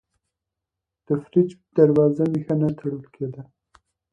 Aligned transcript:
د 1.05 1.07
فریج 1.23 1.49
دروازه 1.77 2.23
مې 2.31 2.39
ښه 2.45 2.55
نه 2.61 2.69
تړل 2.77 3.01
کېده. 3.13 3.41